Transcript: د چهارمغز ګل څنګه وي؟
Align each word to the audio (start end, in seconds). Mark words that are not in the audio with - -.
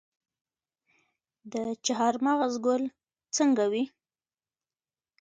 د 1.51 1.53
چهارمغز 1.85 2.53
ګل 2.65 2.83
څنګه 3.35 3.65
وي؟ 3.71 3.83